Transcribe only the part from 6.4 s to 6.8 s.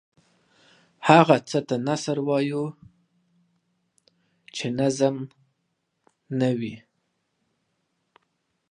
وي.